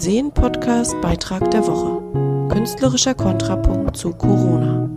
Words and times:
Sehen 0.00 0.32
Podcast 0.32 1.00
Beitrag 1.00 1.50
der 1.50 1.66
Woche. 1.66 2.48
Künstlerischer 2.52 3.14
Kontrapunkt 3.14 3.96
zu 3.96 4.12
Corona. 4.12 4.88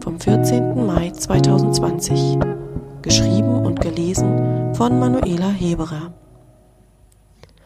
Vom 0.00 0.20
14. 0.20 0.86
Mai 0.86 1.10
2020. 1.10 2.38
Geschrieben 3.02 3.64
und 3.64 3.80
gelesen 3.80 4.74
von 4.74 4.98
Manuela 4.98 5.50
Heberer. 5.50 6.12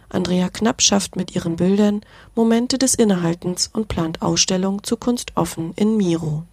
Andrea 0.09 0.49
Knapp 0.49 0.81
schafft 0.81 1.17
mit 1.17 1.35
ihren 1.35 1.57
Bildern 1.57 2.03
Momente 2.35 2.79
des 2.79 2.95
Innehaltens 2.95 3.69
und 3.73 3.89
plant 3.89 4.23
Ausstellung 4.23 4.83
zu 4.83 4.97
Kunst 4.97 5.33
offen 5.37 5.73
in 5.77 5.97
Miro. 5.97 6.45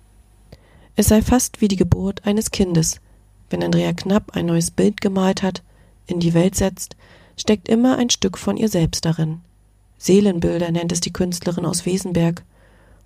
Es 0.96 1.08
sei 1.08 1.22
fast 1.22 1.62
wie 1.62 1.68
die 1.68 1.76
Geburt 1.76 2.26
eines 2.26 2.52
Kindes. 2.52 3.02
Wenn 3.50 3.64
Andrea 3.64 3.94
Knapp 3.94 4.36
ein 4.36 4.48
neues 4.48 4.72
Bild 4.72 5.02
gemalt 5.02 5.44
hat, 5.44 5.64
in 6.08 6.20
die 6.20 6.34
Welt 6.34 6.56
setzt, 6.56 6.96
steckt 7.38 7.70
immer 7.70 7.98
ein 7.98 8.10
Stück 8.10 8.38
von 8.38 8.58
ihr 8.58 8.70
selbst 8.70 9.06
darin. 9.06 9.42
Seelenbilder 10.02 10.72
nennt 10.72 10.92
es 10.92 11.00
die 11.00 11.14
Künstlerin 11.14 11.64
aus 11.64 11.86
Wesenberg. 11.86 12.44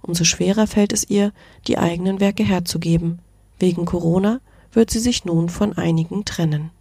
Umso 0.01 0.23
schwerer 0.23 0.65
fällt 0.65 0.93
es 0.93 1.09
ihr, 1.09 1.33
die 1.67 1.77
eigenen 1.77 2.21
Werke 2.21 2.45
herzugeben. 2.45 3.19
Wegen 3.59 3.83
Corona 3.83 4.39
wird 4.71 4.91
sie 4.91 4.99
sich 4.99 5.25
nun 5.25 5.49
von 5.49 5.73
einigen 5.73 6.23
trennen. 6.23 6.71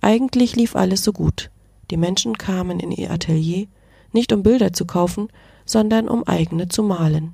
Eigentlich 0.00 0.54
lief 0.54 0.76
alles 0.76 1.02
so 1.02 1.12
gut. 1.12 1.50
Die 1.90 1.96
Menschen 1.96 2.38
kamen 2.38 2.78
in 2.78 2.92
ihr 2.92 3.10
Atelier, 3.10 3.66
nicht 4.12 4.32
um 4.32 4.44
Bilder 4.44 4.72
zu 4.72 4.84
kaufen, 4.84 5.28
sondern 5.64 6.08
um 6.08 6.22
eigene 6.22 6.68
zu 6.68 6.84
malen. 6.84 7.32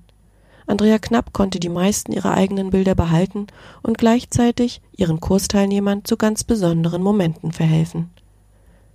Andrea 0.66 0.98
Knapp 0.98 1.34
konnte 1.34 1.60
die 1.60 1.68
meisten 1.68 2.12
ihrer 2.12 2.32
eigenen 2.32 2.70
Bilder 2.70 2.94
behalten 2.94 3.48
und 3.82 3.98
gleichzeitig 3.98 4.80
ihren 4.96 5.20
Kursteilnehmern 5.20 6.06
zu 6.06 6.16
ganz 6.16 6.42
besonderen 6.42 7.02
Momenten 7.02 7.52
verhelfen. 7.52 8.08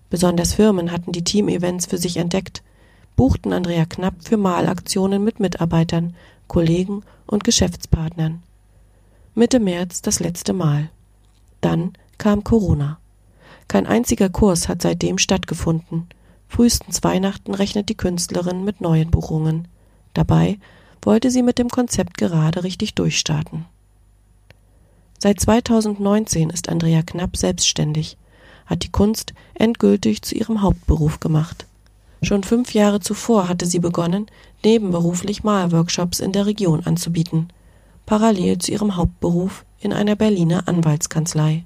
Besonders 0.10 0.54
Firmen 0.54 0.92
hatten 0.92 1.12
die 1.12 1.24
Team-Events 1.24 1.86
für 1.86 1.98
sich 1.98 2.18
entdeckt, 2.18 2.64
buchten 3.16 3.54
Andrea 3.54 3.86
Knapp 3.86 4.16
für 4.22 4.38
Malaktionen 4.38 5.24
mit 5.24 5.40
Mitarbeitern, 5.40 6.16
Kollegen 6.48 7.04
und 7.28 7.44
Geschäftspartnern. 7.44 8.42
Mitte 9.36 9.60
März 9.60 10.02
das 10.02 10.20
letzte 10.20 10.54
Mal. 10.54 10.90
Dann 11.62 11.94
kam 12.18 12.44
Corona. 12.44 12.98
Kein 13.68 13.86
einziger 13.86 14.30
Kurs 14.30 14.68
hat 14.68 14.82
seitdem 14.82 15.18
stattgefunden. 15.18 16.08
Frühestens 16.48 17.04
Weihnachten 17.04 17.54
rechnet 17.54 17.90
die 17.90 17.98
Künstlerin 17.98 18.64
mit 18.64 18.82
neuen 18.82 19.12
Buchungen. 19.12 19.68
Dabei 20.14 20.58
wollte 21.04 21.30
sie 21.30 21.44
mit 21.44 21.60
dem 21.60 21.70
Konzept 21.70 22.18
gerade 22.18 22.64
richtig 22.64 22.96
durchstarten. 22.96 23.66
Seit 25.20 25.40
2019 25.40 26.50
ist 26.50 26.70
Andrea 26.70 27.04
Knapp 27.04 27.38
selbstständig 27.38 28.18
hat 28.70 28.84
die 28.84 28.92
Kunst 28.92 29.34
endgültig 29.56 30.22
zu 30.22 30.36
ihrem 30.36 30.62
Hauptberuf 30.62 31.20
gemacht. 31.20 31.66
Schon 32.22 32.44
fünf 32.44 32.74
Jahre 32.74 33.00
zuvor 33.00 33.48
hatte 33.48 33.66
sie 33.66 33.80
begonnen, 33.80 34.28
nebenberuflich 34.64 35.44
Malworkshops 35.44 36.20
in 36.20 36.32
der 36.32 36.46
Region 36.46 36.84
anzubieten, 36.86 37.50
parallel 38.06 38.60
zu 38.60 38.72
ihrem 38.72 38.96
Hauptberuf 38.96 39.66
in 39.80 39.94
einer 39.94 40.16
Berliner 40.16 40.68
Anwaltskanzlei. 40.68 41.64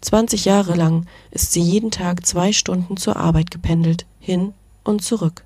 20 0.00 0.44
Jahre 0.44 0.74
lang 0.74 1.06
ist 1.30 1.52
sie 1.52 1.60
jeden 1.60 1.90
Tag 1.90 2.26
zwei 2.26 2.52
Stunden 2.52 2.96
zur 2.96 3.16
Arbeit 3.16 3.50
gependelt, 3.50 4.06
hin 4.20 4.54
und 4.84 5.02
zurück. 5.02 5.44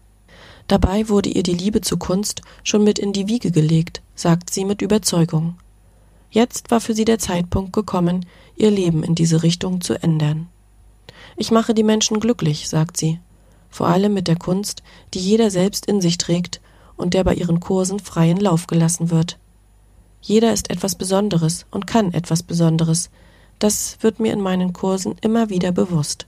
Dabei 0.69 1.09
wurde 1.09 1.31
ihr 1.31 1.43
die 1.43 1.55
Liebe 1.55 1.81
zur 1.81 1.99
Kunst 1.99 2.43
schon 2.63 2.85
mit 2.85 2.99
in 2.99 3.13
die 3.13 3.29
Wiege 3.29 3.51
gelegt, 3.51 4.01
sagt 4.15 4.51
sie 4.51 4.65
mit 4.65 4.81
Überzeugung. 4.81 5.57
Jetzt 6.33 6.71
war 6.71 6.81
für 6.81 6.95
sie 6.95 7.05
der 7.05 7.19
Zeitpunkt 7.19 7.75
gekommen, 7.75 8.25
ihr 8.57 8.71
Leben 8.71 9.03
in 9.05 9.15
diese 9.15 9.43
Richtung 9.43 9.83
zu 9.83 10.03
ändern. 10.03 10.49
Ich 11.37 11.51
mache 11.51 11.75
die 11.75 11.83
Menschen 11.83 12.21
glücklich, 12.21 12.71
sagt 12.71 12.97
sie, 12.97 13.21
vor 13.69 13.89
allem 13.89 14.15
mit 14.15 14.29
der 14.29 14.37
Kunst, 14.37 14.83
die 15.13 15.19
jeder 15.19 15.51
selbst 15.51 15.85
in 15.85 16.01
sich 16.01 16.17
trägt 16.17 16.63
und 16.97 17.13
der 17.13 17.23
bei 17.23 17.35
ihren 17.35 17.61
Kursen 17.61 18.01
freien 18.01 18.39
Lauf 18.39 18.67
gelassen 18.67 19.11
wird. 19.11 19.39
Jeder 20.23 20.55
ist 20.55 20.71
etwas 20.71 20.95
Besonderes 20.95 21.67
und 21.71 21.87
kann 21.87 22.15
etwas 22.15 22.43
Besonderes. 22.43 23.11
Das 23.59 23.99
wird 24.01 24.19
mir 24.19 24.33
in 24.33 24.41
meinen 24.41 24.73
Kursen 24.73 25.17
immer 25.21 25.51
wieder 25.51 25.71
bewusst. 25.71 26.27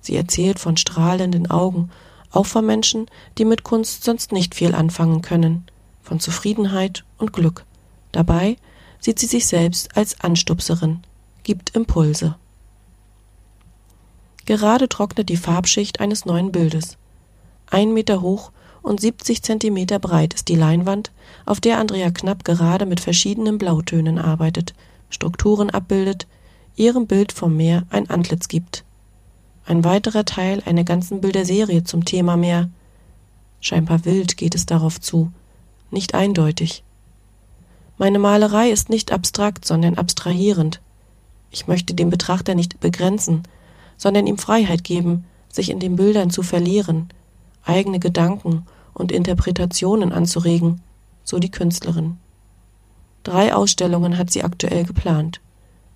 Sie 0.00 0.16
erzählt 0.16 0.58
von 0.58 0.76
strahlenden 0.76 1.48
Augen, 1.48 1.90
auch 2.32 2.46
von 2.46 2.66
Menschen, 2.66 3.06
die 3.38 3.44
mit 3.44 3.62
Kunst 3.62 4.02
sonst 4.02 4.32
nicht 4.32 4.56
viel 4.56 4.74
anfangen 4.74 5.22
können, 5.22 5.66
von 6.02 6.18
Zufriedenheit 6.18 7.04
und 7.16 7.32
Glück. 7.32 7.64
Dabei 8.10 8.56
sieht 9.04 9.18
sie 9.18 9.26
sich 9.26 9.46
selbst 9.46 9.98
als 9.98 10.18
Anstupserin, 10.20 11.00
gibt 11.42 11.76
Impulse. 11.76 12.36
Gerade 14.46 14.88
trocknet 14.88 15.28
die 15.28 15.36
Farbschicht 15.36 16.00
eines 16.00 16.24
neuen 16.24 16.52
Bildes. 16.52 16.96
Ein 17.70 17.92
Meter 17.92 18.22
hoch 18.22 18.50
und 18.80 19.02
70 19.02 19.42
Zentimeter 19.42 19.98
breit 19.98 20.32
ist 20.32 20.48
die 20.48 20.56
Leinwand, 20.56 21.12
auf 21.44 21.60
der 21.60 21.78
Andrea 21.78 22.10
Knapp 22.10 22.44
gerade 22.44 22.86
mit 22.86 22.98
verschiedenen 22.98 23.58
Blautönen 23.58 24.18
arbeitet, 24.18 24.72
Strukturen 25.10 25.68
abbildet, 25.68 26.26
ihrem 26.74 27.06
Bild 27.06 27.32
vom 27.32 27.58
Meer 27.58 27.82
ein 27.90 28.08
Antlitz 28.08 28.48
gibt. 28.48 28.84
Ein 29.66 29.84
weiterer 29.84 30.24
Teil 30.24 30.62
einer 30.64 30.84
ganzen 30.84 31.20
Bilderserie 31.20 31.84
zum 31.84 32.06
Thema 32.06 32.38
Meer. 32.38 32.70
Scheinbar 33.60 34.06
wild 34.06 34.38
geht 34.38 34.54
es 34.54 34.64
darauf 34.64 34.98
zu, 34.98 35.30
nicht 35.90 36.14
eindeutig. 36.14 36.84
Meine 37.96 38.18
Malerei 38.18 38.70
ist 38.70 38.90
nicht 38.90 39.12
abstrakt, 39.12 39.64
sondern 39.64 39.96
abstrahierend. 39.96 40.80
Ich 41.50 41.68
möchte 41.68 41.94
den 41.94 42.10
Betrachter 42.10 42.54
nicht 42.54 42.80
begrenzen, 42.80 43.44
sondern 43.96 44.26
ihm 44.26 44.38
Freiheit 44.38 44.82
geben, 44.82 45.24
sich 45.48 45.70
in 45.70 45.78
den 45.78 45.94
Bildern 45.94 46.30
zu 46.30 46.42
verlieren, 46.42 47.08
eigene 47.64 48.00
Gedanken 48.00 48.66
und 48.92 49.12
Interpretationen 49.12 50.12
anzuregen, 50.12 50.82
so 51.22 51.38
die 51.38 51.50
Künstlerin. 51.50 52.18
Drei 53.22 53.54
Ausstellungen 53.54 54.18
hat 54.18 54.30
sie 54.30 54.42
aktuell 54.42 54.84
geplant. 54.84 55.40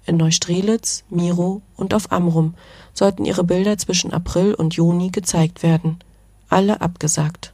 In 0.07 0.17
Neustrelitz, 0.17 1.05
Miro 1.11 1.61
und 1.77 1.93
auf 1.93 2.11
Amrum 2.13 2.55
sollten 2.95 3.25
ihre 3.25 3.45
Bilder 3.45 3.77
zwischen 3.77 4.13
April 4.13 4.55
und 4.55 4.75
Juni 4.75 5.11
gezeigt 5.11 5.63
werden. 5.63 5.99
Alle 6.49 6.81
abgesagt. 6.81 7.53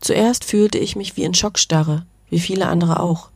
Zuerst 0.00 0.44
fühlte 0.44 0.78
ich 0.78 0.96
mich 0.96 1.16
wie 1.16 1.24
in 1.24 1.34
Schockstarre, 1.34 2.04
wie 2.30 2.38
viele 2.38 2.66
andere 2.66 3.00
auch. 3.00 3.30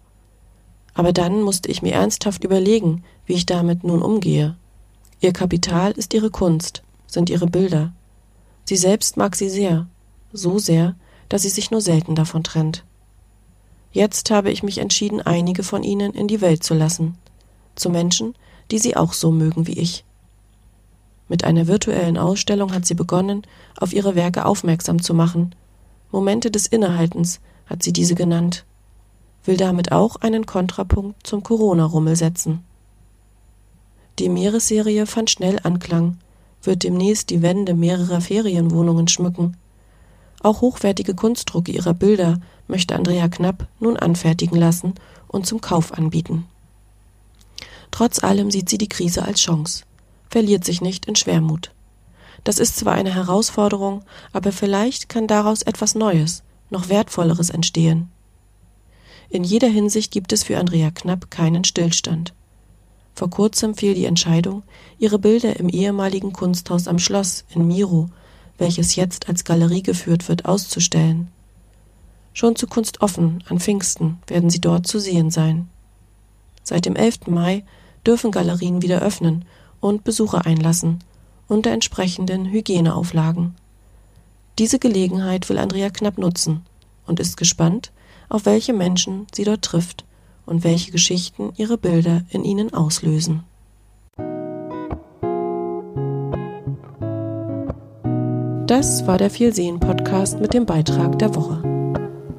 Aber 0.94 1.12
dann 1.12 1.42
musste 1.42 1.70
ich 1.70 1.82
mir 1.82 1.94
ernsthaft 1.94 2.44
überlegen, 2.44 3.02
wie 3.26 3.34
ich 3.34 3.46
damit 3.46 3.84
nun 3.84 4.02
umgehe. 4.02 4.56
Ihr 5.20 5.32
Kapital 5.32 5.92
ist 5.92 6.12
ihre 6.14 6.30
Kunst, 6.30 6.82
sind 7.06 7.30
ihre 7.30 7.46
Bilder. 7.46 7.92
Sie 8.64 8.76
selbst 8.76 9.16
mag 9.16 9.36
sie 9.36 9.48
sehr, 9.48 9.86
so 10.32 10.58
sehr, 10.58 10.94
dass 11.28 11.42
sie 11.42 11.48
sich 11.48 11.70
nur 11.70 11.80
selten 11.80 12.14
davon 12.14 12.44
trennt. 12.44 12.84
Jetzt 13.92 14.30
habe 14.30 14.50
ich 14.50 14.62
mich 14.62 14.78
entschieden, 14.78 15.20
einige 15.20 15.62
von 15.62 15.82
ihnen 15.82 16.12
in 16.12 16.28
die 16.28 16.40
Welt 16.40 16.62
zu 16.62 16.74
lassen, 16.74 17.16
zu 17.74 17.90
Menschen, 17.90 18.34
die 18.70 18.78
sie 18.78 18.96
auch 18.96 19.12
so 19.12 19.30
mögen 19.30 19.66
wie 19.66 19.78
ich. 19.78 20.04
Mit 21.28 21.44
einer 21.44 21.66
virtuellen 21.66 22.18
Ausstellung 22.18 22.74
hat 22.74 22.86
sie 22.86 22.94
begonnen, 22.94 23.42
auf 23.78 23.92
ihre 23.92 24.14
Werke 24.14 24.44
aufmerksam 24.44 25.02
zu 25.02 25.14
machen. 25.14 25.54
Momente 26.10 26.50
des 26.50 26.66
Innehaltens 26.66 27.40
hat 27.66 27.82
sie 27.82 27.92
diese 27.92 28.14
genannt 28.14 28.66
will 29.44 29.56
damit 29.56 29.92
auch 29.92 30.16
einen 30.16 30.46
Kontrapunkt 30.46 31.26
zum 31.26 31.42
Corona-Rummel 31.42 32.16
setzen. 32.16 32.64
Die 34.18 34.28
Meeresserie 34.28 35.06
fand 35.06 35.30
schnell 35.30 35.58
Anklang, 35.62 36.18
wird 36.62 36.82
demnächst 36.82 37.30
die 37.30 37.42
Wände 37.42 37.74
mehrerer 37.74 38.20
Ferienwohnungen 38.20 39.08
schmücken. 39.08 39.56
Auch 40.42 40.60
hochwertige 40.60 41.14
Kunstdrucke 41.14 41.72
ihrer 41.72 41.94
Bilder 41.94 42.40
möchte 42.68 42.94
Andrea 42.94 43.28
Knapp 43.28 43.66
nun 43.80 43.96
anfertigen 43.96 44.56
lassen 44.56 44.94
und 45.28 45.46
zum 45.46 45.60
Kauf 45.60 45.92
anbieten. 45.92 46.46
Trotz 47.90 48.22
allem 48.22 48.50
sieht 48.50 48.68
sie 48.68 48.78
die 48.78 48.88
Krise 48.88 49.24
als 49.24 49.40
Chance, 49.40 49.84
verliert 50.30 50.64
sich 50.64 50.80
nicht 50.80 51.06
in 51.06 51.16
Schwermut. 51.16 51.72
Das 52.44 52.58
ist 52.58 52.76
zwar 52.76 52.94
eine 52.94 53.14
Herausforderung, 53.14 54.02
aber 54.32 54.50
vielleicht 54.50 55.08
kann 55.08 55.26
daraus 55.26 55.62
etwas 55.62 55.94
Neues, 55.94 56.42
noch 56.70 56.88
Wertvolleres 56.88 57.50
entstehen. 57.50 58.10
In 59.32 59.44
jeder 59.44 59.68
Hinsicht 59.68 60.10
gibt 60.10 60.30
es 60.34 60.42
für 60.42 60.58
Andrea 60.58 60.90
Knapp 60.90 61.30
keinen 61.30 61.64
Stillstand. 61.64 62.34
Vor 63.14 63.30
kurzem 63.30 63.74
fiel 63.74 63.94
die 63.94 64.04
Entscheidung, 64.04 64.62
ihre 64.98 65.18
Bilder 65.18 65.58
im 65.58 65.70
ehemaligen 65.70 66.34
Kunsthaus 66.34 66.86
am 66.86 66.98
Schloss 66.98 67.46
in 67.54 67.66
Miro, 67.66 68.10
welches 68.58 68.94
jetzt 68.94 69.30
als 69.30 69.44
Galerie 69.44 69.82
geführt 69.82 70.28
wird, 70.28 70.44
auszustellen. 70.44 71.28
Schon 72.34 72.56
zu 72.56 72.66
Kunst 72.66 73.00
offen 73.00 73.42
an 73.48 73.58
Pfingsten 73.58 74.18
werden 74.26 74.50
sie 74.50 74.60
dort 74.60 74.86
zu 74.86 74.98
sehen 74.98 75.30
sein. 75.30 75.70
Seit 76.62 76.84
dem 76.84 76.94
11. 76.94 77.28
Mai 77.28 77.64
dürfen 78.06 78.32
Galerien 78.32 78.82
wieder 78.82 79.00
öffnen 79.00 79.46
und 79.80 80.04
Besucher 80.04 80.44
einlassen, 80.44 80.98
unter 81.48 81.70
entsprechenden 81.70 82.44
Hygieneauflagen. 82.44 83.54
Diese 84.58 84.78
Gelegenheit 84.78 85.48
will 85.48 85.56
Andrea 85.56 85.88
Knapp 85.88 86.18
nutzen 86.18 86.66
und 87.06 87.18
ist 87.18 87.38
gespannt, 87.38 87.92
auf 88.32 88.46
welche 88.46 88.72
Menschen 88.72 89.26
sie 89.34 89.44
dort 89.44 89.62
trifft 89.62 90.04
und 90.46 90.64
welche 90.64 90.90
Geschichten 90.90 91.52
ihre 91.56 91.76
Bilder 91.76 92.22
in 92.30 92.44
ihnen 92.44 92.72
auslösen. 92.72 93.44
Das 98.66 99.06
war 99.06 99.18
der 99.18 99.28
Vielsehen-Podcast 99.28 100.40
mit 100.40 100.54
dem 100.54 100.64
Beitrag 100.64 101.18
der 101.18 101.34
Woche. 101.34 101.62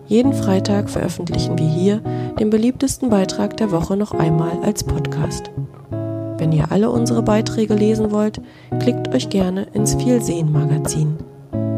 Jeden 0.07 0.34
Freitag 0.34 0.90
veröffentlichen 0.90 1.60
wir 1.60 1.68
hier 1.68 2.00
den 2.39 2.50
beliebtesten 2.50 3.10
Beitrag 3.10 3.56
der 3.57 3.72
Woche 3.72 3.96
noch 3.96 4.13
einmal 4.13 4.57
als 4.63 4.84
Podcast. 4.84 5.51
Wenn 5.92 6.51
ihr 6.51 6.72
alle 6.72 6.89
unsere 6.89 7.22
Beiträge 7.22 7.75
lesen 7.75 8.12
wollt, 8.12 8.42
klickt 8.80 9.13
euch 9.13 9.30
gerne 9.30 9.68
ins 9.74 9.94
Vielsehen-Magazin. 9.94 11.18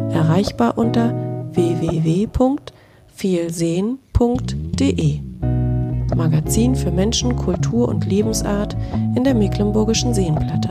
Erreichbar 0.09 0.77
unter 0.77 1.13
www.vielsehen.de. 4.17 5.21
Magazin 6.15 6.75
für 6.75 6.91
Menschen, 6.91 7.35
Kultur 7.35 7.89
und 7.89 8.05
Lebensart 8.05 8.75
in 9.15 9.23
der 9.23 9.33
Mecklenburgischen 9.33 10.13
Seenplatte. 10.13 10.69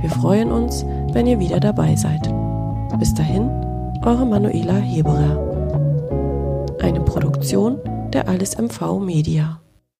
Wir 0.00 0.10
freuen 0.10 0.50
uns, 0.50 0.84
wenn 1.12 1.26
ihr 1.26 1.38
wieder 1.38 1.60
dabei 1.60 1.94
seid. 1.94 2.22
Bis 2.98 3.14
dahin, 3.14 3.48
eure 4.02 4.26
Manuela 4.26 4.76
Heberer. 4.76 5.38
Eine 6.82 7.00
Produktion 7.00 7.78
der 8.12 8.28
Alles 8.28 8.58
MV 8.58 8.98
Media. 8.98 9.60